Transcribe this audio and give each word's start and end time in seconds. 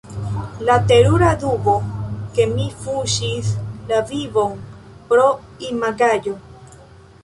La 0.69 0.77
terura 0.91 1.27
dubo— 1.43 1.75
ke 2.39 2.49
mi 2.55 2.67
fuŝis 2.85 3.55
la 3.93 4.03
vivon 4.11 4.61
pro 5.13 5.31
imagaĵo. 5.73 6.41